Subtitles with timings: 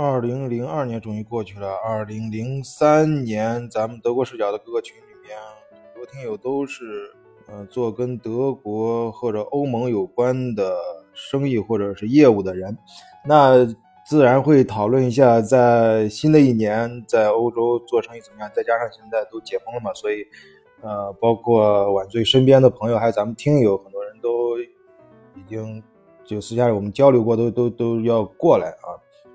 [0.00, 5.36] 二零零二年终于过去了，二零零三年，咱们德国视角的各个群里面，
[5.72, 7.10] 很多听友都是，
[7.48, 10.72] 呃，做跟德国或者欧盟有关的
[11.14, 12.78] 生意或者是业务的人，
[13.26, 13.66] 那
[14.06, 18.48] 自然会讨论一下，在新的一年在欧洲做生意怎么样。
[18.54, 20.24] 再加上现在都解封了嘛，所以，
[20.80, 25.82] 呃，包括晚醉身边的朋友，还有咱们听友，很多人都已经
[26.24, 28.94] 就私下里我们交流过，都都都要过来啊。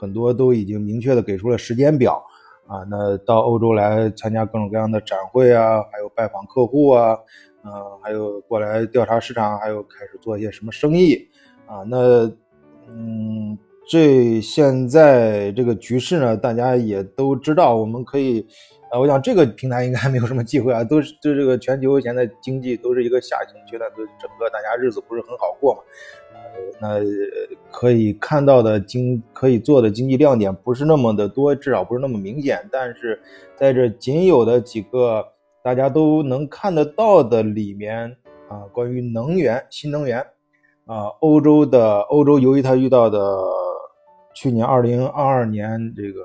[0.00, 2.22] 很多都已经明确的给出了时间表
[2.66, 7.18] 啊，那到欧洲来参加各种各样的展会啊，还有拜访客户啊，
[7.64, 7.70] 嗯，
[8.02, 11.28] 还有过来调查市场，还有开始做一些什么生意
[11.66, 11.84] 啊？
[11.86, 12.24] 那
[12.88, 13.58] 嗯，
[13.88, 18.46] 这现在这个局势呢，大家也都知道，我们可以，
[18.90, 25.80] 呃，我想这个平台应该没有什么忌讳啊，都是就这个全球现在经济都是一个下行阶段，都整个大家日子不是很好过嘛。
[26.80, 26.98] 那
[27.70, 32.68] 可以看到的经可以做的经济亮点不是那么的多，至少不是那么明显。
[32.70, 33.18] 但是
[33.56, 35.24] 在这仅有的几个
[35.62, 38.14] 大家都能看得到的里面
[38.48, 40.18] 啊，关于能源、新能源
[40.84, 43.18] 啊，欧洲的欧洲由于它遇到的
[44.34, 46.20] 去年二零二二年这个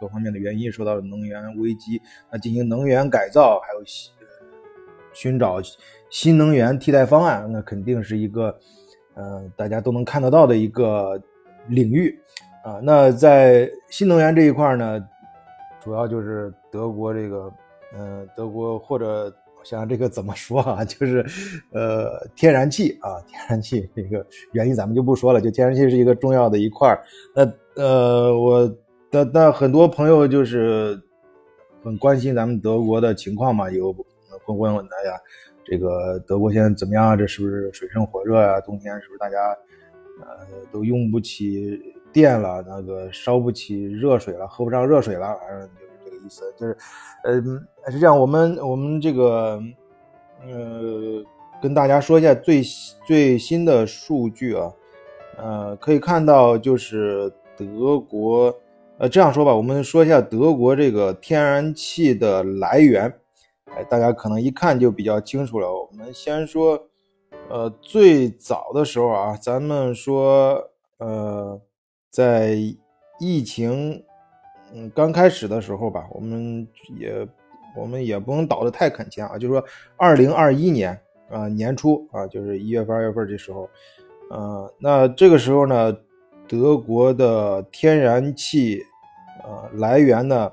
[0.00, 2.00] 各方面的原因，受到了能源危机，
[2.32, 3.80] 那进行能源改造，还有
[5.12, 5.60] 寻找
[6.08, 8.58] 新能源替代方案，那肯定是一个。
[9.20, 11.20] 嗯，大家都能看得到的一个
[11.68, 12.18] 领域
[12.64, 12.80] 啊。
[12.82, 14.98] 那在新能源这一块呢，
[15.78, 17.52] 主要就是德国这个，
[17.94, 19.24] 嗯，德国或者
[19.58, 21.22] 我想想这个怎么说啊，就是
[21.70, 26.98] 呃，天然气啊，天然气这个原因咱们就不说了，就天然气是一个重要的一块
[27.34, 27.44] 那
[27.82, 28.66] 呃，我
[29.10, 30.98] 的那很多朋友就是
[31.84, 35.20] 很关心咱们德国的情况嘛，有会问我哎呀。
[35.64, 37.16] 这个德国现在怎么样啊？
[37.16, 38.60] 这是不是水深火热啊？
[38.60, 39.38] 冬天是不是大家，
[40.20, 41.80] 呃，都用不起
[42.12, 42.64] 电了？
[42.66, 45.36] 那个烧不起热水了，喝不上热水了？
[45.40, 46.42] 反正就是这个意思。
[46.58, 46.76] 就是，
[47.22, 48.18] 呃，是这样。
[48.18, 49.62] 我们我们这个，
[50.44, 51.22] 呃，
[51.62, 52.62] 跟大家说一下最
[53.06, 54.72] 最新的数据啊。
[55.36, 58.54] 呃，可以看到，就是德国，
[58.98, 63.12] 呃，这样说吧，我们说一下德国这个天然气的来源。
[63.76, 65.72] 哎，大家可能一看就比较清楚了。
[65.72, 66.88] 我们先说，
[67.48, 71.60] 呃，最早的时候啊，咱们说，呃，
[72.10, 72.56] 在
[73.20, 74.02] 疫情
[74.74, 76.66] 嗯刚开始的时候吧，我们
[76.98, 77.28] 也
[77.76, 79.64] 我们也不能倒得太肯前啊，就是说，
[79.96, 81.00] 二零二一年
[81.30, 83.70] 啊年初啊，就是一月份、二月份这时候，
[84.30, 85.96] 呃，那这个时候呢，
[86.48, 88.82] 德国的天然气
[89.44, 90.52] 呃来源呢，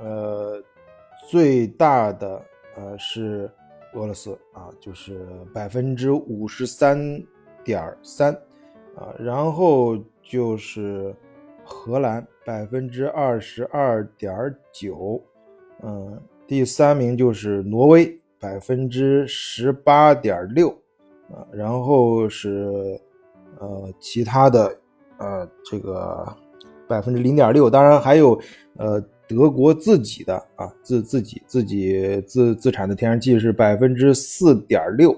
[0.00, 0.47] 呃。
[1.28, 2.42] 最大的
[2.74, 3.50] 呃是
[3.92, 5.20] 俄罗斯啊，就是
[5.52, 6.98] 百分之五十三
[7.62, 8.32] 点三
[8.96, 11.14] 啊，然后就是
[11.62, 14.34] 荷兰百分之二十二点
[14.72, 15.22] 九，
[15.82, 20.70] 嗯，第三名就是挪威百分之十八点六
[21.30, 22.98] 啊，然后是
[23.58, 24.74] 呃其他的
[25.18, 26.26] 呃这个
[26.88, 28.40] 百分之零点六，当然还有
[28.78, 28.98] 呃。
[29.28, 35.14] 德国自己的啊，自自己自己自自产的天然气是百分之四点六，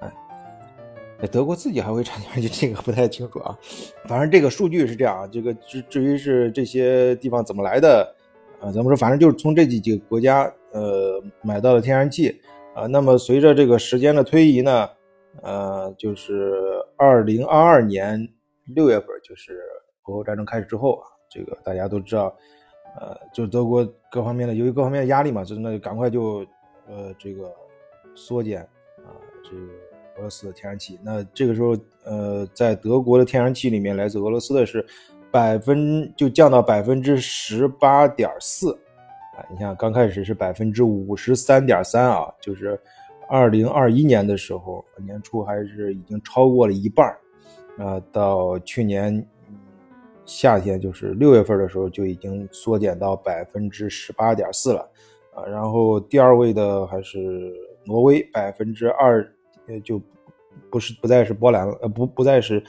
[0.00, 3.56] 哎，德国自己还会产天然气，这个不太清楚啊。
[4.06, 8.12] 反正这个数据是这样啊，这个至至于是这些地方怎么来的，
[8.58, 12.40] 啊，咱们说反正就是从这几几个国家呃买到的天然气
[12.74, 12.86] 啊。
[12.86, 14.88] 那么随着这个时间的推移呢，
[15.42, 16.52] 呃，就是
[16.96, 18.28] 二零二二年
[18.74, 19.60] 六月份，就是
[20.06, 22.36] 俄乌战争开始之后啊，这个大家都知道。
[22.98, 26.46] 呃，就是德国各方面的，由于各方面的压力嘛，就是那就赶快就，
[26.88, 27.52] 呃，这个
[28.14, 28.62] 缩减
[29.04, 29.12] 啊，
[29.44, 29.62] 这个
[30.16, 30.98] 俄罗斯的天然气。
[31.02, 34.82] 那这个时候，呃，在德国的天然气里面，来自俄罗斯的是
[35.30, 38.72] 百分就降到百分之十八点四，
[39.36, 42.80] 啊，你像刚开始是百分之五十三点三啊，就是
[43.28, 47.06] 二零二一年的时候年初还是已经超过了一半
[47.78, 49.22] 啊，到去年。
[50.26, 54.90] 夏天就是六月份的时候就已经缩减到百分之十八点四了，
[55.32, 59.22] 啊，然后第二位的还是挪威，百分之二，
[59.68, 60.02] 呃，就
[60.68, 62.60] 不是不再是波兰了，呃，不不再是，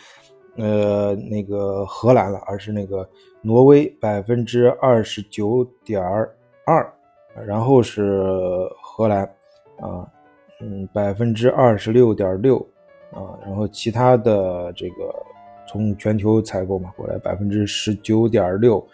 [0.56, 3.10] 呃，那个荷兰了，而是那个
[3.42, 6.00] 挪威百分之二十九点
[6.64, 6.94] 二，
[7.44, 8.22] 然后是
[8.84, 9.24] 荷兰，
[9.80, 10.08] 啊，
[10.62, 12.60] 嗯，百分之二十六点六，
[13.12, 15.12] 啊，然后其他的这个。
[15.68, 18.86] 从全球采购嘛过来百分之十九点六，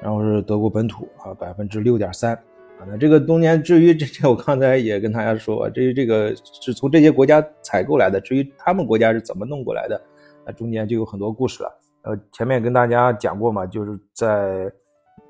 [0.00, 2.86] 然后是德国本土啊百分之六点三啊。
[2.86, 10.00] 那这个冬天至于这这我刚才也跟大家说，至于这个是从这些国家采购来的，至于他们国家是怎么弄过来的，
[10.46, 14.72] 那中间就有很多故事了呃，前面跟大家讲过嘛，就是在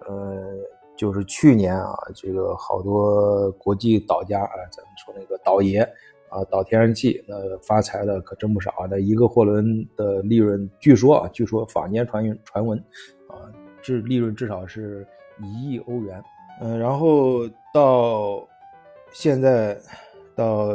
[0.07, 0.41] 呃，
[0.97, 5.81] 就是去年啊，这个好多国际岛家啊，咱们说那个岛爷
[6.31, 12.79] 啊，倒天然气那发财的可真不少啊，那一个货轮的利润，据说啊，据说坊间传传闻
[13.29, 13.35] 啊，
[13.83, 15.07] 至利润至少是
[15.43, 16.23] 一亿欧元。
[16.63, 18.47] 嗯，然后到
[19.13, 19.77] 现在
[20.37, 20.69] 到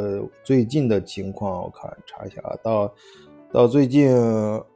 [0.43, 2.93] 最近的情况，我看查一下啊，到
[3.51, 4.11] 到最近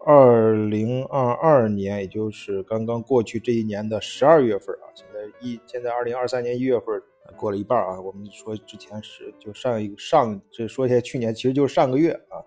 [0.06, 7.02] 二零二二年，也就是刚刚过去这一年的十二月份啊，现在一现在二零二三年一月份
[7.40, 12.38] 过了一半啊，我们说之前是就上一上这说一下去年，其实就是上个月啊，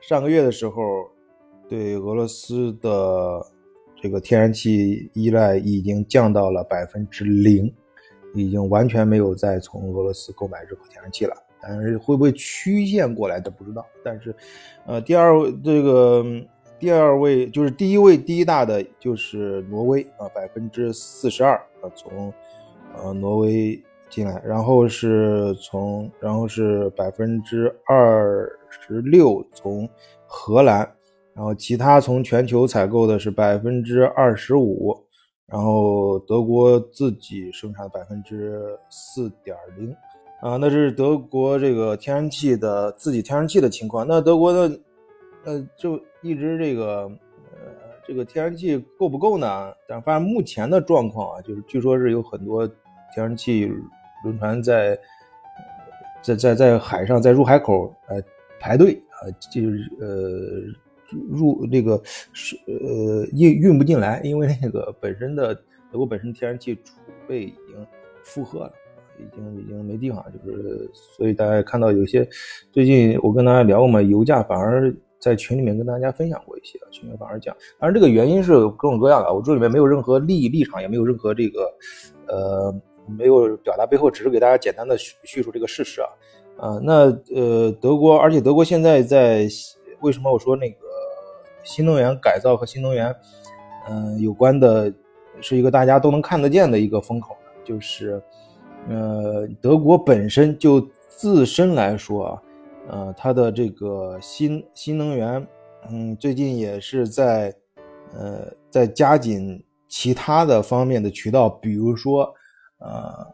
[0.00, 0.82] 上个月的时候
[1.68, 3.40] 对俄罗斯的
[4.00, 7.72] 这个天然气依赖已经降到了百分之零。
[8.34, 13.84] 已经完全没有再从俄罗斯购买任何天然气了，但是会不会曲线过来的不知道。
[14.02, 14.34] 但是，
[14.86, 16.24] 呃，第二这个
[16.78, 22.32] 第二位就是第一位第一大的就是挪威啊，百分之四十二啊从
[22.96, 23.78] 呃挪威
[24.12, 29.88] 进来，然后是从然后是百分之二十六从
[30.26, 30.78] 荷兰，
[31.34, 34.96] 然后其他从全球采购的是百分之二十五。
[35.44, 39.94] 然后德国自己生产百分之四点零，
[40.40, 44.06] 啊，那这是德国这个天然气的自己天然气的情况。
[44.08, 44.80] 那德国的，
[45.44, 47.02] 呃，就一直这个，
[47.52, 47.68] 呃，
[48.06, 49.70] 这个天然气够不够呢？
[49.86, 53.70] 但反正目前的状况啊，就是据说是有很多天然气
[54.24, 54.98] 轮船在，
[56.22, 58.22] 在在在海上在入海口呃
[58.58, 60.82] 排队啊，就是呃。
[61.30, 62.00] 入那个
[62.32, 65.54] 是呃运运不进来，因为那个本身的
[65.90, 66.94] 德国本身天然气储
[67.28, 67.86] 备已经
[68.22, 68.72] 负荷了，
[69.18, 72.26] 已经已经没地方，就是所以大家看到有些
[72.70, 81.70] 最近我跟大家聊过嘛，油价反而在群里面跟大家分享过一些，群里面反而讲，当然这个原因是各种各样的，我这里面没有任何利益立场，也没有任何这个
[82.26, 82.74] 呃
[83.18, 86.08] 没有表达背后，只是给大家简单的叙叙述这个事实啊
[86.58, 87.04] 啊那
[87.34, 89.48] 呃德国，而且德国现在在
[90.00, 90.76] 为什么我说那个。
[91.64, 93.14] 新能源改造和新能源，
[93.88, 94.92] 嗯，有关的，
[95.40, 98.20] 是一个大家都能看得见的一个风口，就是，
[98.88, 102.42] 呃，德国本身就自身来说啊，
[102.88, 105.46] 呃，它的这个新新能源，
[105.88, 107.54] 嗯，最近也是在，
[108.12, 112.34] 呃，在加紧其他的方面的渠道，比如说，
[112.82, 113.26] 呃，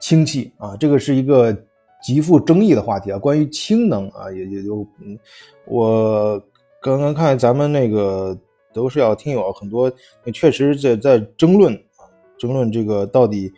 [0.00, 1.56] 氢气啊，这个是一个
[2.02, 5.18] 极富争议的话题啊，关于氢能啊，也也就，嗯，
[5.66, 6.42] 我。
[6.80, 8.38] 刚刚看咱们那个
[8.72, 9.92] 都是要听友很多，
[10.32, 12.06] 确实在在争论啊，
[12.38, 13.52] 争论这个到底，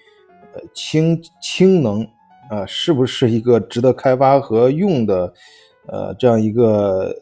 [0.54, 2.02] 呃，氢氢能
[2.48, 5.30] 啊是不是一个值得开发和用的，
[5.86, 7.14] 呃，这样一个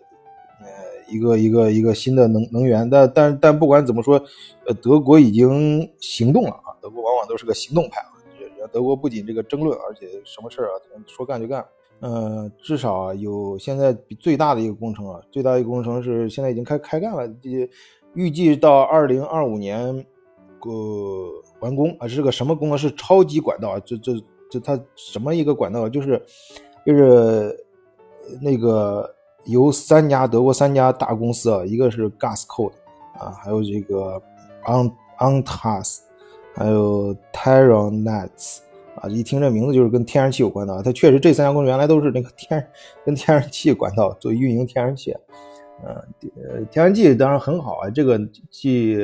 [0.60, 0.68] 呃
[1.08, 2.88] 一个一个一个新的能能源。
[2.88, 4.22] 但但但不管怎么说，
[4.68, 8.12] 呃，德国已经行动了啊，德国都是个行动派啊。
[8.70, 10.74] 德国不仅这个争论，而且什么事啊，
[11.06, 11.64] 说干就干。
[12.00, 17.28] 呃，至少，有现在最大的一个工程啊，最大一个工程是现在已经开开干了，
[18.14, 20.06] 预计到二零二五年，
[20.60, 22.78] 呃，完工啊，是个什么工程？
[22.78, 24.12] 是超级管道啊，这这
[24.50, 25.88] 这它什么一个管道？
[25.88, 26.22] 就是
[26.86, 27.56] 就是
[28.40, 29.12] 那个
[29.46, 32.72] 由三家德国三家大公司啊，一个是 Gascode
[33.18, 34.22] 啊，还有这个
[34.66, 36.00] On Ontas，
[36.54, 38.58] 还有 Terranets。
[39.00, 40.82] 啊，一听这名字就是跟天然气有关的啊。
[40.84, 42.68] 它确实这三家公司原来都是那个天
[43.04, 45.14] 跟天然气管道做运营天然气。
[45.86, 45.94] 嗯，
[46.42, 48.18] 呃，天然气当然很好啊，这个
[48.50, 48.98] 既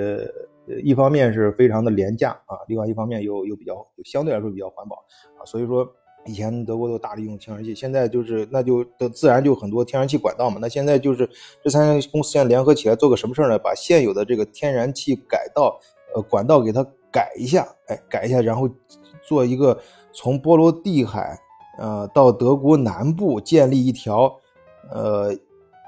[0.83, 4.97] 一方面是非常的廉价啊，另外一方面又又比较相对来说比较环保
[5.39, 5.47] 啊。
[5.47, 5.89] 所以说
[6.27, 8.85] 以前德国都大力用天然气，现在就是那就
[9.15, 10.59] 自然就很多天然气管道嘛。
[10.61, 11.31] 那现在就是
[11.63, 13.57] 这三家公司现在联合起来做个什么事儿呢？
[13.61, 15.79] 把现有的这个天然气改道
[16.17, 18.68] 呃管道给它改一下，哎，改一下，然后。
[19.26, 19.80] 做一个
[20.12, 21.40] 从波罗的海，
[21.78, 24.30] 呃，到德国南部建立一条，
[24.90, 25.35] 呃，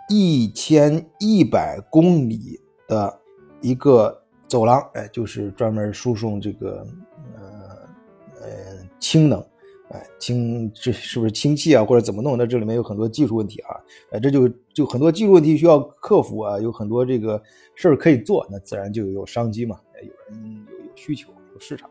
[0.09, 3.21] 一千一百公里的
[3.61, 6.87] 一个走廊，哎，就是专门输送这个，
[7.35, 8.49] 呃，呃，
[8.99, 9.39] 氢能，
[9.91, 12.39] 哎，氢这是不是氢气啊，或者怎么弄？
[12.39, 13.77] 那这里面有很多技术问题啊，
[14.13, 17.43] 哎，这就就很多技术问题需要克服啊，有很多这个
[17.75, 20.76] 事儿可以做，那自然就有商机嘛，哎有人有
[21.07, 21.89] 需求，有市场。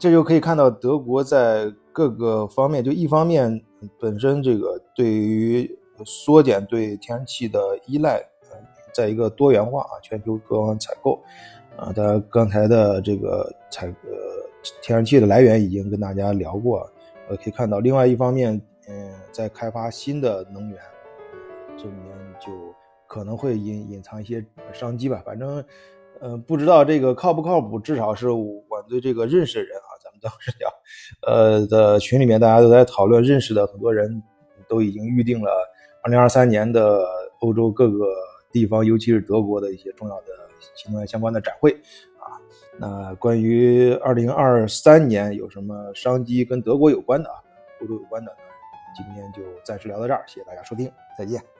[0.00, 3.62] 这就可以看到德国在各个方面，就一方面
[4.00, 8.20] 本身这个对于缩减对天然气的依赖，
[8.92, 11.22] 在一个多元化啊，全球各方采购，
[11.76, 16.90] 啊，大家刚才的这个采呃天然气的来源已经跟大家聊过，
[17.28, 20.78] 呃，可以看到另外一方面，嗯，在开发新的能源，
[21.76, 22.50] 这里面就
[23.06, 25.22] 可能会隐隐藏一些商机吧。
[25.24, 25.64] 反正，
[26.20, 30.70] 呃，不知道这个靠不靠谱，至少是我对这个认识的人啊，咱们当时聊，
[31.26, 34.22] 呃的群里面大家都在讨论，认识的很多人
[34.68, 35.50] 都已经预定了
[36.04, 37.04] 2023年的
[37.40, 38.06] 欧洲各个
[38.50, 40.26] 地方，尤其是德国的一些重要的
[40.74, 41.72] 新能源相关的展会
[42.18, 42.40] 啊。
[42.78, 47.36] 那关于2023年有什么商机跟德国有关的啊，
[47.80, 48.34] 欧洲有关的？
[48.96, 51.55] 今天就暂时聊到这儿，谢谢大家收听，再见。